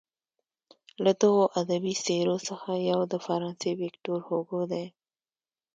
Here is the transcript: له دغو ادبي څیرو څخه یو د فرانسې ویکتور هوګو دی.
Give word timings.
له 1.03 1.11
دغو 1.21 1.43
ادبي 1.61 1.93
څیرو 2.05 2.37
څخه 2.47 2.69
یو 2.89 2.99
د 3.11 3.13
فرانسې 3.25 3.71
ویکتور 3.81 4.19
هوګو 4.27 4.61
دی. 4.71 4.85